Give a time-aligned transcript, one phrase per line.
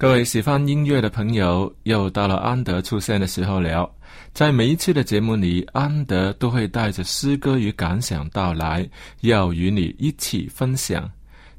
[0.00, 3.92] 各位喜欢音乐的朋友，又到了安德出现的时候了。
[4.32, 8.88] 在每一次的节目里，安德都会带着诗歌与感想到来，
[9.22, 11.10] 要与你一起分享。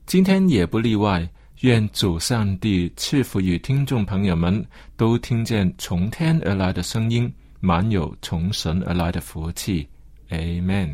[0.05, 1.27] 今天也不例外。
[1.59, 7.29] 愿主上帝赐福与听众朋友们，都听见从天而来的声音，
[7.59, 9.85] 满有从神而来的福气。
[10.29, 10.93] Amen。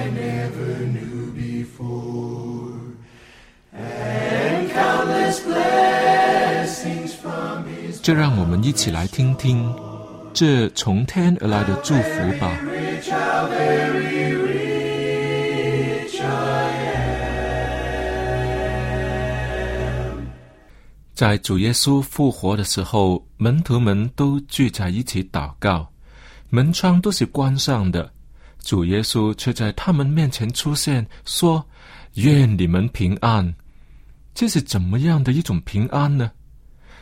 [8.01, 9.71] 就让我们一起来听听
[10.33, 12.57] 这从天而来的祝福吧。
[21.13, 25.87] 在主耶稣复活的时候，门徒们都聚在一起祷告，
[26.49, 28.11] 门窗都是关上的，
[28.63, 31.63] 主耶稣却在他们面前出现，说
[32.15, 33.53] ：“愿你们平安。”
[34.33, 36.31] 这是怎么样的一种平安呢？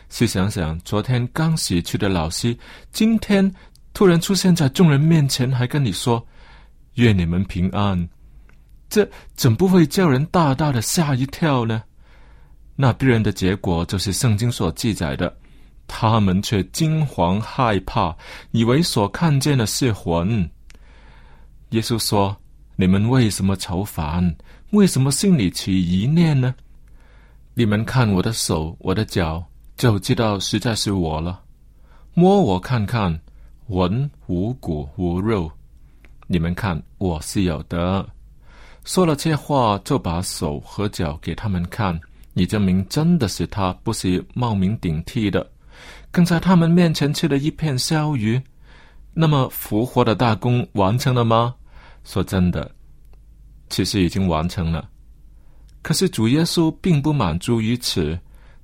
[0.10, 2.58] 试想想，昨天刚死去的老师，
[2.92, 3.50] 今天
[3.94, 6.26] 突然出现在众人面前，还跟你说
[6.96, 8.10] ：“愿你们平安。”
[8.90, 11.84] 这怎不会叫人大大的吓一跳呢？
[12.76, 15.32] 那必然的结果就是圣经所记载的，
[15.88, 18.16] 他们却惊惶害怕，
[18.50, 20.50] 以为所看见的是魂。
[21.70, 22.36] 耶稣说
[22.76, 24.36] ：“你们为什么愁烦？
[24.72, 26.56] 为什么心里起疑念呢？
[27.54, 29.46] 你们看我的手，我的脚。”
[29.80, 31.42] 就知道实在是我了，
[32.14, 33.18] 摸我看看，
[33.68, 35.50] 闻无骨无肉，
[36.28, 38.06] 你们看我是有的。
[38.84, 41.98] 说了这话，就把手和脚给他们看，
[42.34, 45.50] 以证明真的是他，不是冒名顶替的。
[46.12, 48.42] 更在他们面前吃了一片烧鱼。
[49.14, 51.56] 那么复活的大功完成了吗？
[52.04, 52.70] 说真的，
[53.70, 54.90] 其实已经完成了。
[55.82, 58.20] 可是主耶稣并不满足于此。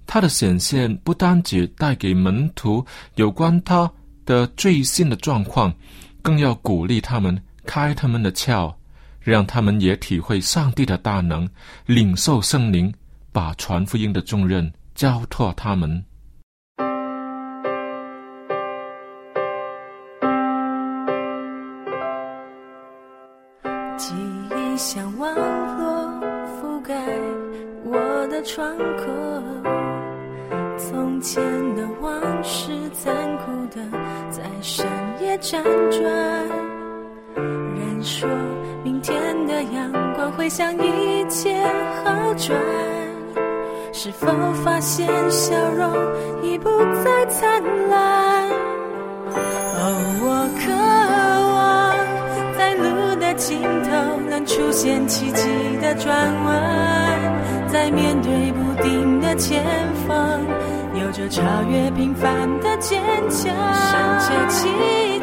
[0.08, 2.86] 他的显现不单只带给门徒
[3.16, 3.92] 有关他
[4.26, 5.74] 的最新的状况，
[6.22, 8.74] 更要鼓励他们开他们的窍，
[9.20, 11.48] 让他们也体会上帝的大能，
[11.86, 12.94] 领受圣灵，
[13.32, 16.04] 把传福音的重任交托他们。
[23.98, 24.14] 记
[24.52, 25.34] 忆像网
[25.78, 26.22] 络
[26.60, 26.94] 覆盖
[27.86, 29.85] 我的窗口。
[30.96, 31.44] 从前
[31.76, 33.82] 的往事，残酷的
[34.30, 34.88] 在深
[35.22, 35.62] 夜辗
[35.92, 36.02] 转。
[37.36, 38.30] 人说
[38.82, 39.14] 明天
[39.46, 41.54] 的阳光会向一切
[42.02, 42.58] 好转，
[43.92, 44.26] 是否
[44.64, 45.92] 发现笑容
[46.42, 46.70] 已不
[47.04, 48.50] 再灿烂？
[49.78, 49.84] 哦，
[50.22, 50.72] 我渴
[51.52, 53.90] 望在路的尽头
[54.30, 55.50] 能出现奇迹
[55.82, 56.16] 的转
[56.46, 59.62] 弯，在面对不定的前
[60.08, 60.40] 方，
[61.16, 63.48] 着超越平凡的坚强。
[63.74, 64.68] 深切祈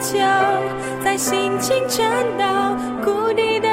[0.00, 0.18] 求，
[1.04, 2.02] 在心情沉
[2.38, 2.74] 到
[3.04, 3.68] 谷底的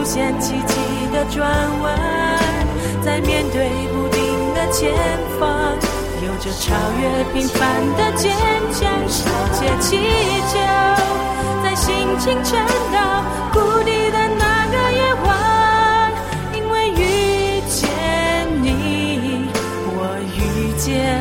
[0.00, 0.74] 出现奇迹
[1.12, 1.46] 的转
[1.82, 1.94] 弯，
[3.02, 4.22] 在面对不定
[4.54, 4.90] 的前
[5.38, 5.76] 方，
[6.24, 8.34] 有着超越平凡的坚
[8.72, 9.98] 强，世界祈
[10.48, 10.58] 求，
[11.62, 12.58] 在心情沉
[12.90, 16.12] 到谷底的那个夜晚，
[16.54, 17.90] 因为遇见
[18.62, 19.44] 你，
[19.84, 21.20] 我遇见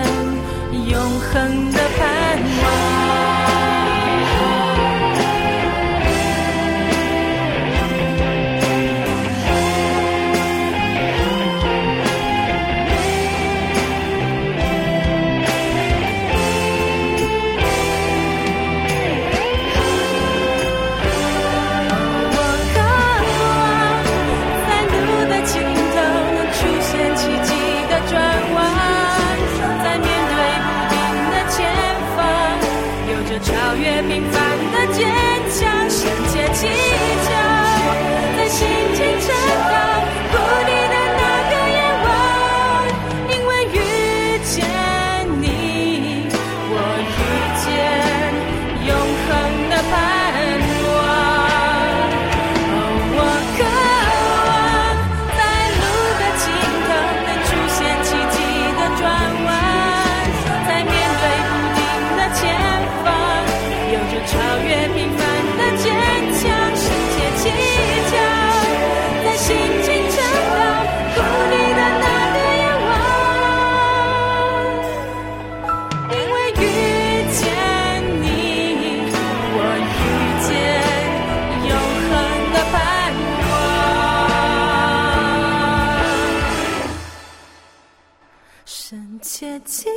[89.21, 89.89] 切祈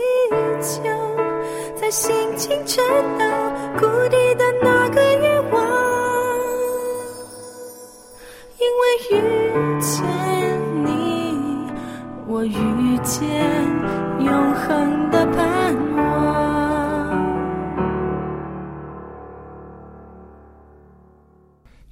[0.61, 0.83] 求，
[1.77, 2.85] 在心情沉
[3.19, 3.25] 到
[3.79, 5.63] 谷底的那个夜晚，
[8.59, 9.13] 因为遇
[9.81, 10.05] 见
[10.85, 10.91] 你，
[12.27, 13.23] 我遇见
[14.25, 16.03] 永恒的盼望。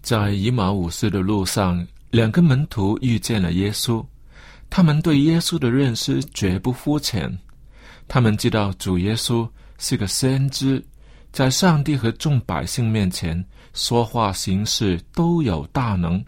[0.02, 4.04] 在以马五斯的路上，两个门徒遇见了耶稣。
[4.70, 7.36] 他们对耶稣的认识绝不肤浅，
[8.06, 9.46] 他们知道主耶稣
[9.78, 10.82] 是个先知，
[11.32, 16.24] 在上帝和众百姓面前说话行事都有大能，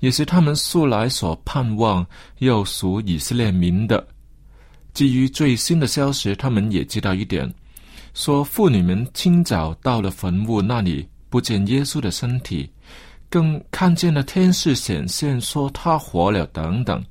[0.00, 2.06] 也是他们素来所盼望
[2.38, 4.06] 又属以色列民的。
[4.92, 7.50] 基于最新的消息，他们也知道一点，
[8.12, 12.68] 说妇女们清早到了坟墓那里，不见耶稣的身体，
[13.30, 17.02] 更看见了天使显现，说他活了等等。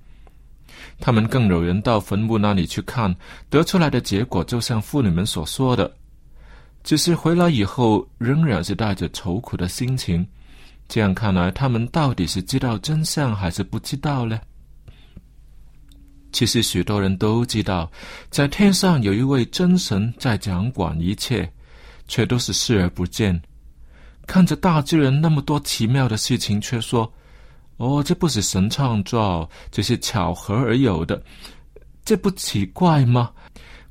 [0.99, 3.15] 他们更有人到坟墓那里去看，
[3.49, 5.91] 得出来的结果就像妇女们所说的，
[6.83, 10.25] 只是回来以后仍然是带着愁苦的心情。
[10.87, 14.39] 这样看来，他们到底是知道真相还是不知道呢？
[16.31, 17.91] 其实许多人都知道，
[18.29, 21.51] 在天上有一位真神在掌管一切，
[22.07, 23.41] 却都是视而不见。
[24.25, 27.11] 看着大自然那么多奇妙的事情，却说
[27.77, 31.21] ：“哦，这不是神创造，这是巧合而有的，
[32.03, 33.31] 这不奇怪吗？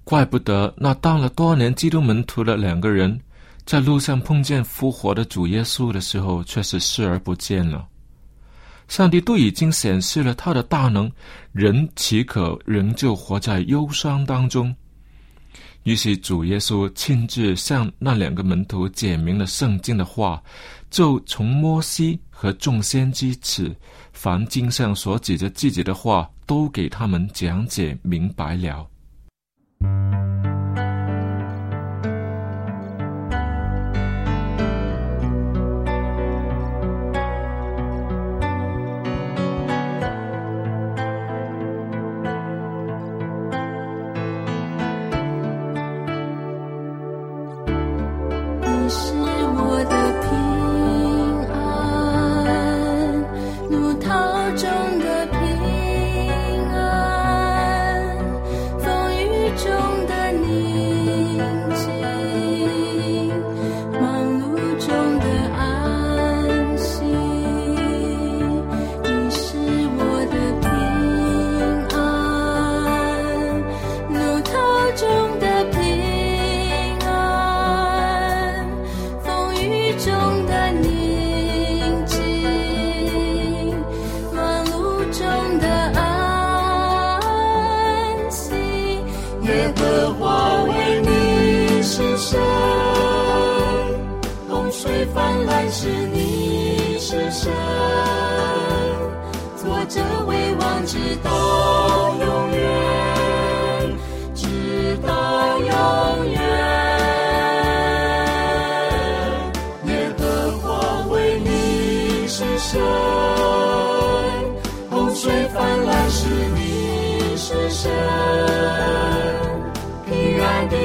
[0.05, 3.21] 怪不得那当了多年基督门徒的两个人，
[3.65, 7.87] 在路上碰见复活的主耶稣的时候，却是视而不见了。
[8.87, 11.11] 上帝都已经显示了他的大能，
[11.51, 14.73] 人岂可仍旧活在忧伤当中？
[15.87, 20.43] 于是主耶稣亲自向那两个门徒解明了圣经的话，
[20.91, 23.73] 就从摩西和众先知起，
[24.13, 28.85] 凡经上所指着自己的话，都给他们讲解明白了。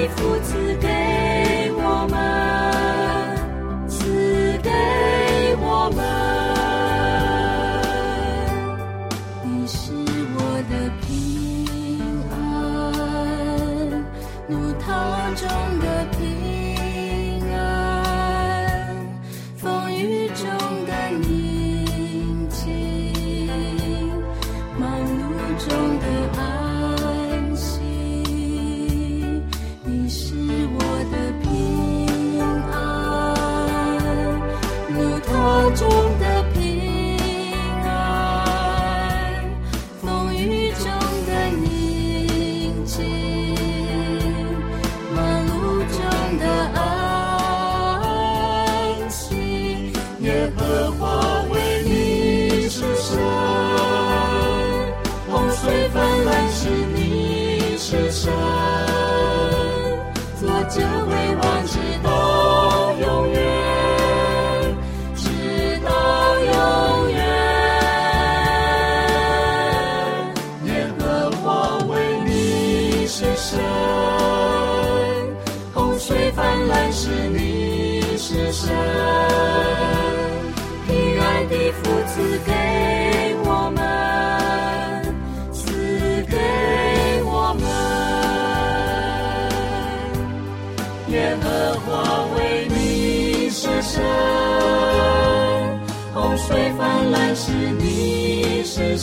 [0.09, 1.00] 福赐给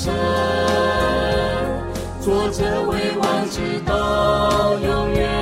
[0.08, 0.14] 神，
[2.20, 5.37] 坐着为王直到永远，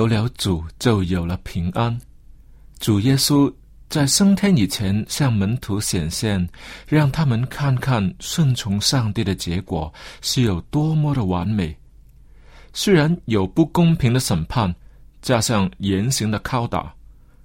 [0.00, 1.94] 有了主，就有了平安。
[2.78, 3.52] 主耶稣
[3.90, 6.48] 在升天以前向门徒显现，
[6.88, 9.92] 让他们看看顺从上帝的结果
[10.22, 11.76] 是有多么的完美。
[12.72, 14.74] 虽然有不公平的审判，
[15.20, 16.94] 加上严刑的拷打，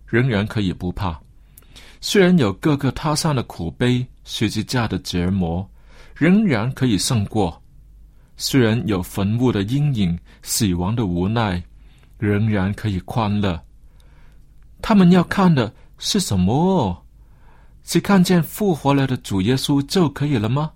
[0.08, 1.12] 仍然可以不怕；
[2.00, 5.70] 虽然有各个他乡的苦悲、十字架的折磨，
[6.16, 7.52] 仍然可以胜过；
[8.38, 11.62] 虽然有坟墓的阴影、死亡的无奈，
[12.18, 13.62] 仍然可以欢乐。
[14.82, 17.04] 他们要看的是什么？
[17.84, 20.72] 是看见复活了的主耶稣就可以了吗？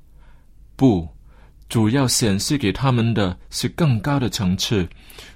[0.75, 1.08] 不，
[1.67, 4.88] 主要显示给他们的是更高的层次，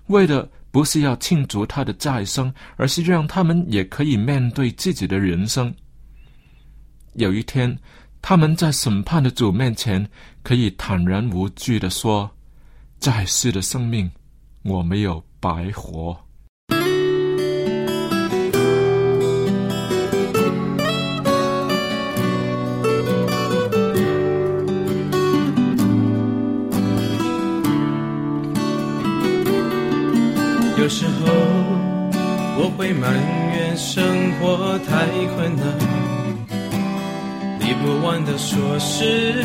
[0.08, 5.74] 为的不是要庆祝他的再生，而是让他们也可以面对自己的人生。
[7.14, 7.78] 有一天，
[8.22, 10.08] 他们在审判的主面前，
[10.44, 12.30] 可以坦然无惧的说
[13.00, 14.10] ：“在世的生命，
[14.64, 16.18] 我没有白活。
[30.78, 31.26] 有时候
[32.56, 33.12] 我会埋
[33.54, 35.68] 怨生活太困难，
[37.60, 39.44] 理不完的琐事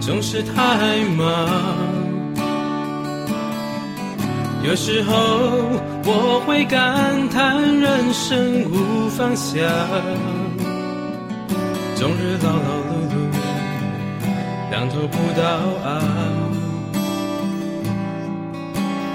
[0.00, 1.91] 总是太忙。
[4.64, 5.12] 有时候
[6.04, 9.60] 我会感叹人生无方向，
[11.96, 13.14] 终日劳劳碌碌，
[14.70, 15.42] 两头不到
[15.84, 16.00] 岸。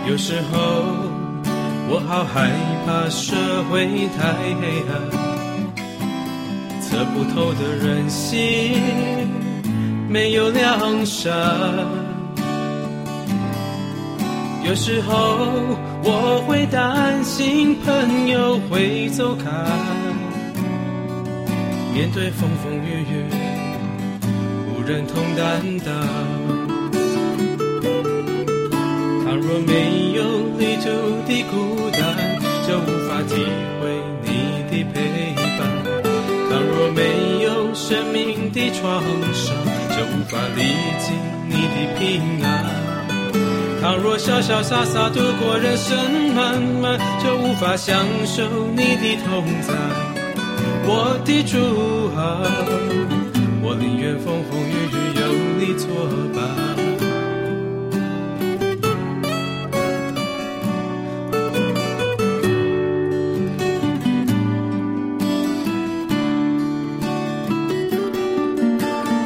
[0.06, 0.58] 有时候
[1.90, 2.52] 我好害
[2.86, 3.36] 怕社
[3.70, 3.88] 会
[4.18, 4.92] 太黑暗，
[6.82, 8.82] 测不透的人心
[10.10, 12.07] 没有良善。
[14.68, 15.14] 有时候
[16.04, 19.50] 我会担心朋友会走开，
[21.94, 23.24] 面对风风雨雨，
[24.68, 25.96] 无人同担当。
[29.24, 30.24] 倘若没有
[30.60, 30.86] 旅途
[31.26, 32.04] 的孤单，
[32.68, 33.36] 就无法体
[33.80, 33.88] 会
[34.24, 34.28] 你
[34.70, 34.96] 的陪
[35.58, 35.60] 伴；
[36.50, 37.00] 倘若没
[37.46, 39.02] 有生命的创
[39.34, 39.56] 伤，
[39.96, 40.62] 就无法历
[41.00, 41.16] 经
[41.48, 42.57] 你的平安；
[43.82, 49.74] 倘若潇潇洒洒度过人生漫漫，就无法享受你的同在。
[50.90, 51.58] 我的主
[52.16, 52.42] 啊，
[53.62, 55.22] 我宁愿风风雨雨有
[55.60, 55.88] 你作
[56.34, 56.38] 伴。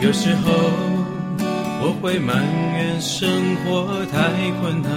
[0.02, 0.52] 有时候
[1.84, 2.36] 我会埋
[3.02, 4.92] 生活太困难，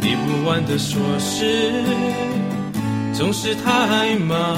[0.00, 1.70] 理不完的琐事
[3.12, 4.56] 总是太忙。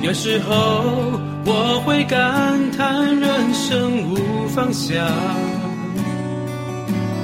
[0.00, 5.04] 有时候我会感叹人生无方向，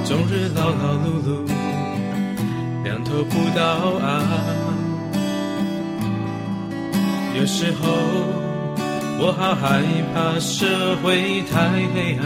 [0.03, 1.47] 终日劳劳碌碌，
[2.83, 3.63] 两头不到
[4.05, 4.27] 岸。
[7.39, 7.87] 有时候
[9.25, 9.81] 我好害
[10.13, 11.55] 怕社会太
[11.95, 12.21] 黑暗，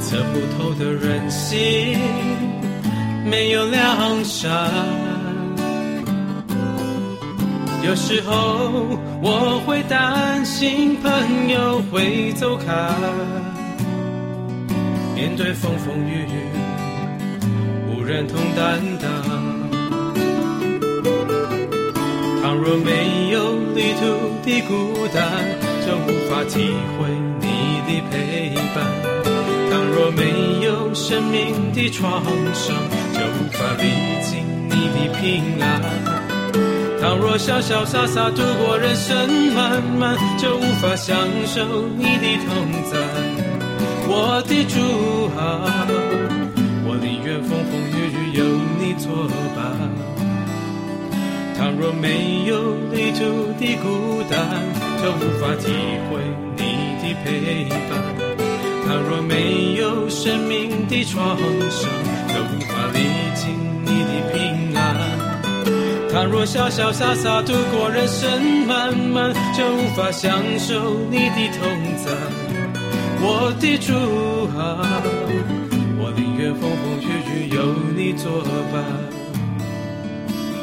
[0.00, 1.98] 测不透的人心
[3.26, 4.50] 没有良善。
[7.82, 12.72] 有时候我会担心朋友会走开，
[15.14, 16.48] 面对风风雨雨，
[17.90, 19.31] 无人同担当。
[22.52, 24.04] 倘若没有旅途
[24.44, 25.24] 的孤单，
[25.86, 27.08] 就无法体会
[27.40, 28.84] 你的陪伴；
[29.70, 32.76] 倘若没有生命的创伤，
[33.14, 35.80] 就无法历经你的平安；
[37.00, 41.64] 倘若潇潇洒洒度过人生漫漫，就无法享受
[41.96, 42.98] 你的同在。
[44.06, 44.76] 我的主
[45.40, 45.88] 啊，
[46.84, 48.44] 我宁愿风风雨雨有
[48.78, 50.01] 你作伴。
[51.62, 53.22] 倘若没有旅途
[53.56, 54.36] 的孤单，
[55.00, 55.70] 就无法体
[56.10, 56.18] 会
[56.56, 56.60] 你
[56.98, 58.02] 的陪伴；
[58.84, 61.38] 倘若没有生命的创
[61.70, 61.88] 伤，
[62.26, 62.98] 就无法历
[63.36, 64.82] 经你的平安；
[66.10, 71.62] 倘若潇潇洒洒度过人生漫漫，就无法享受你的同
[72.04, 72.10] 在。
[73.20, 73.92] 我的主
[74.58, 75.00] 啊，
[76.00, 79.11] 我宁愿风风雨雨有你作伴。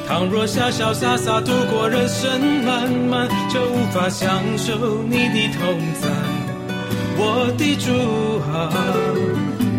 [0.09, 6.09] 倘若潇潇洒洒度过人生漫漫，就无法享受你的同在。
[7.15, 7.91] 我的主
[8.49, 8.73] 啊，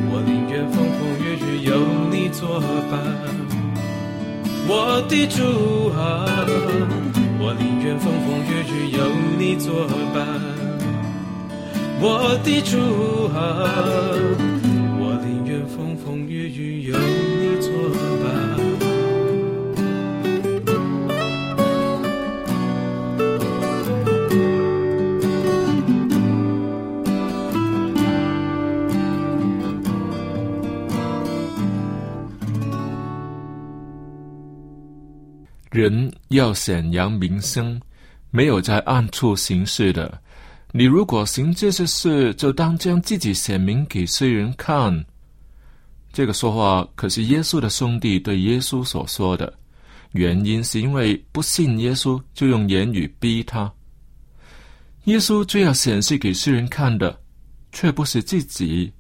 [0.08, 1.74] 我宁愿风风雨雨有
[2.12, 3.02] 你作伴。
[4.68, 5.42] 我的主
[5.98, 6.24] 啊，
[7.40, 9.02] 我宁愿风风雨雨有
[9.36, 10.16] 你作伴。
[12.00, 12.78] 我的主
[13.34, 13.66] 啊，
[14.96, 17.68] 我宁愿风风雨雨有你作
[18.22, 18.49] 伴。
[35.80, 37.80] 人要显扬名声，
[38.30, 40.20] 没有在暗处行事的。
[40.72, 45.04] 你如果行这些事，就当将自己显明给世人看。
[46.12, 49.52] 这个说话可是耶稣的兄弟对耶稣所说的
[50.12, 53.72] 原因，是因为不信耶稣，就用言语逼他。
[55.04, 57.18] 耶稣最要显示给世人看的，
[57.72, 58.92] 却不是自己。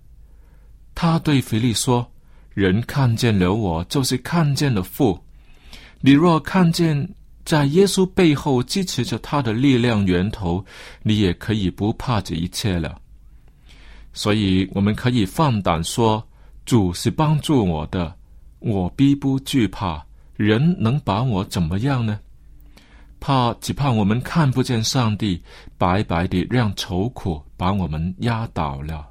[0.94, 2.10] 他对腓力说：
[2.54, 5.22] 「人看见了我，就是看见了父。」
[6.00, 7.08] 你若看见
[7.44, 10.64] 在耶稣背后支持着他的力量源头，
[11.02, 12.98] 你也可以不怕这一切了。
[14.12, 16.26] 所以我们可以放胆说，
[16.64, 18.16] 主是帮助我的，
[18.60, 20.02] 我必不惧怕，
[20.36, 22.18] 人能把我怎么样呢？
[23.20, 25.42] 怕只怕我们看不见上帝，
[25.76, 29.09] 白白的让愁苦把我们压倒了。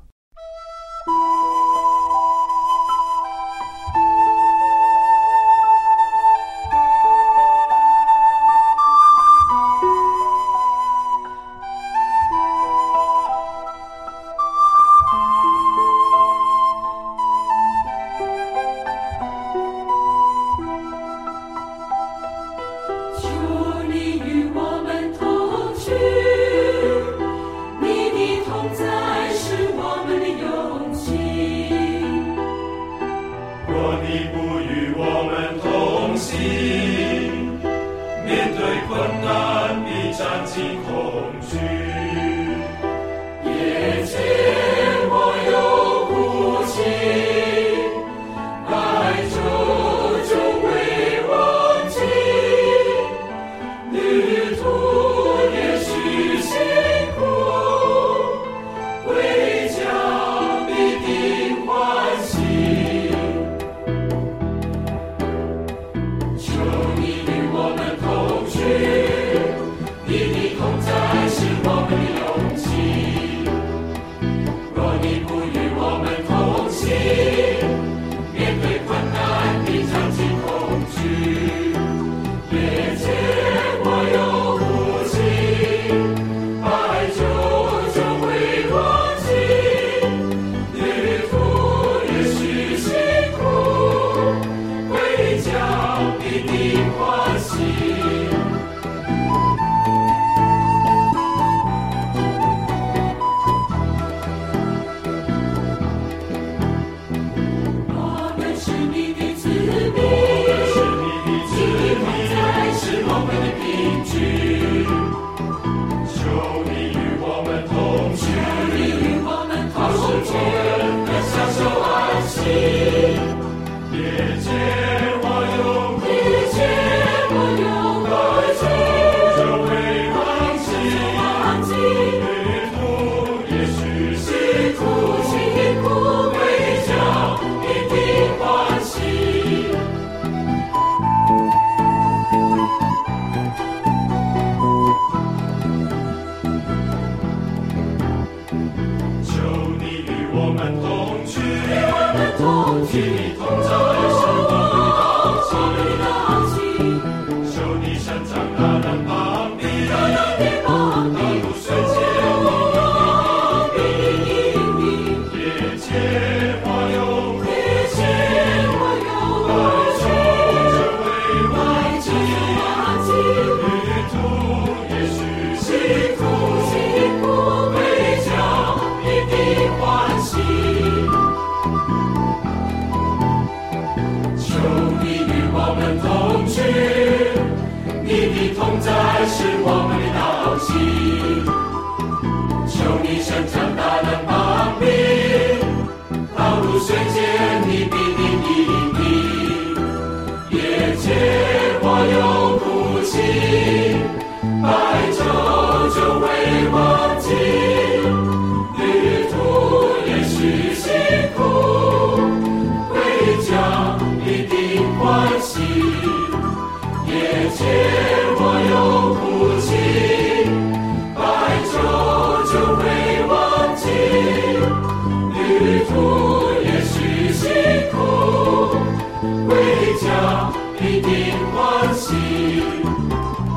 [230.79, 231.11] 必定
[231.53, 232.15] 欢喜；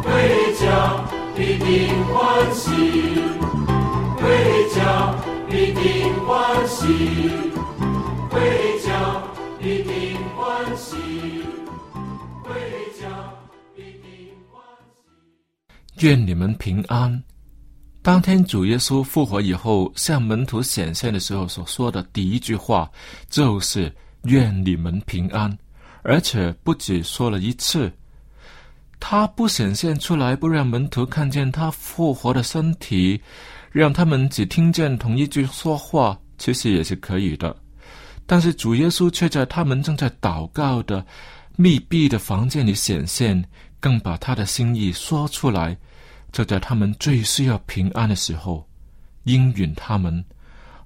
[0.03, 0.11] 回
[0.59, 1.05] 家
[1.37, 2.71] 必定欢喜；
[4.17, 5.15] 回家
[5.49, 6.87] 必定欢喜；
[8.29, 9.23] 回家
[9.61, 10.97] 必定欢喜。
[16.01, 17.23] 愿你们平安。
[18.03, 22.91] 当天主耶稣复活以后，向门徒显现的时候所说的第一句话，
[23.31, 23.95] 就是
[24.27, 25.57] “愿你们平安”。
[26.03, 27.91] 而且不止说了一次
[28.99, 33.21] 他不显现出来不让门徒看见他复活的身体
[33.71, 37.57] 让他们只听见同一句说话其实也是可以的。
[38.27, 41.05] 但是主耶稣却在他们正在祷告的
[41.57, 43.43] 密闭的房间里显现
[43.81, 45.77] 更把他的心意说出来
[46.31, 48.67] 就在他们最需要平安的时候
[49.25, 50.25] 应允他们。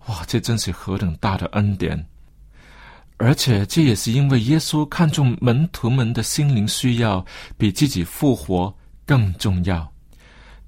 [0.07, 2.07] 哇这真是何等大的恩典。
[3.19, 7.25] 而且这也是因为耶稣看重门徒们的心灵需要，
[7.57, 8.75] 比自己复活
[9.07, 9.91] 更重要。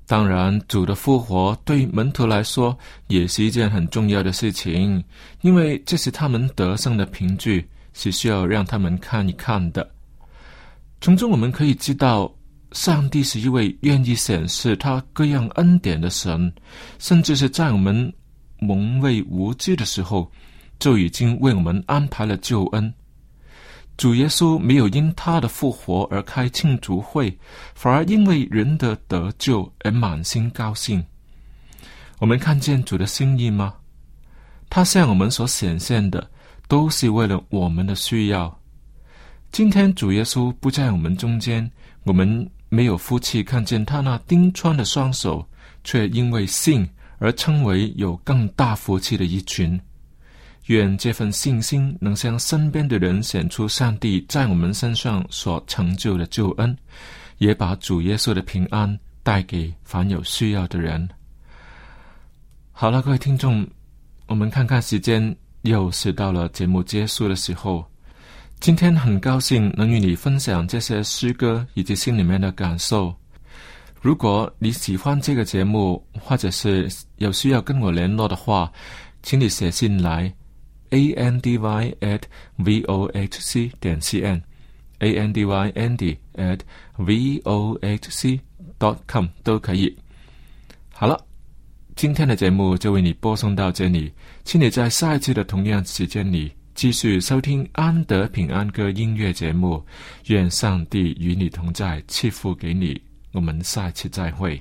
[0.06, 2.76] 当然，主的复活对门徒来说
[3.08, 5.04] 也是一件很重要的事情，
[5.42, 9.87] 因为这是他们得胜的凭据，是需要让他们看一看的。
[11.02, 12.34] 从中我们可以知道，
[12.72, 16.50] 上帝是一位愿意显示他各样恩典的神，
[16.98, 18.11] 甚至是在我们
[18.58, 20.32] 蒙昧无知的时候。
[20.78, 22.92] 就已经为我们安排了救恩。
[23.96, 27.36] 主耶稣没有因他的复活而开庆祝会，
[27.74, 31.04] 反而因为人的得救而满心高兴。
[32.20, 33.74] 我们看见主的心意吗？
[34.70, 36.30] 他向我们所显现的，
[36.68, 38.56] 都是为了我们的需要。
[39.50, 41.68] 今天主耶稣不在我们中间，
[42.04, 45.44] 我们没有福气看见他那钉穿的双手，
[45.82, 46.88] 却因为信
[47.18, 49.80] 而称为有更大福气的一群。
[50.68, 56.76] 愿这份信心能向身边的人显出上帝在我们身上所成就的救恩，
[57.38, 61.09] 也把主耶稣的平安带给凡有需要的人。
[62.72, 63.66] 好了，各位听众，
[64.26, 67.85] 我们看看时间，又是到了节目结束的时候。
[68.61, 73.14] 今天很高兴能与你分享这些诗歌以及心里面的感受。
[74.00, 78.70] 如果你喜欢这个节目，或者是有需要跟我联络的话，
[79.22, 80.33] 请你写信来。
[80.90, 82.22] A n d y at
[82.57, 86.61] v o h c 点 c n，a n d y andy at
[86.96, 88.40] v o h c
[88.79, 89.96] dot com 都可以。
[90.90, 91.18] 好了，
[91.96, 94.12] 今天的节目就为你播送到这里，
[94.44, 99.85] 请你在下一次的同样时间里继续收听安德平安歌音乐节目。
[100.27, 103.01] 愿上帝与你同在，赐福给你。
[103.33, 104.61] 我们下一次再会。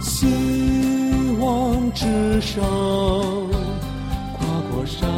[0.00, 0.26] 希
[1.38, 2.62] 望之上
[4.72, 4.84] 过。
[4.86, 5.08] 山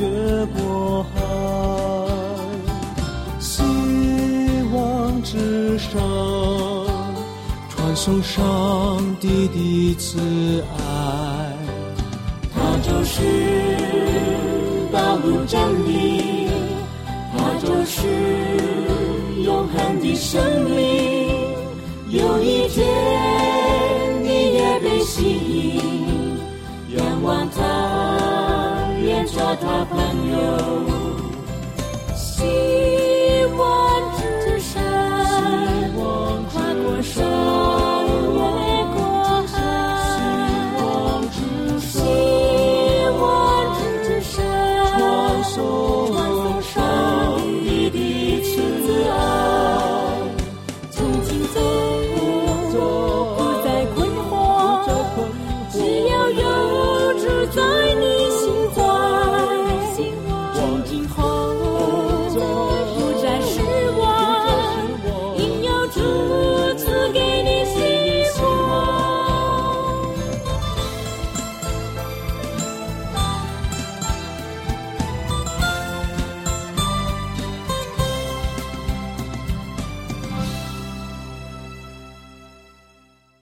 [0.00, 1.16] 越过海，
[3.38, 3.62] 希
[4.72, 6.00] 望之上，
[7.68, 10.18] 传送上帝的慈
[10.76, 10.78] 爱。
[12.54, 13.22] 他就是
[14.92, 16.48] 道路真理，
[17.36, 18.06] 他就是
[19.42, 21.28] 永恒的生命。
[22.10, 22.86] 有一天
[24.22, 25.82] 你也被吸引，
[26.96, 28.37] 仰望他。
[29.30, 30.36] 做他朋友
[32.16, 33.97] 希望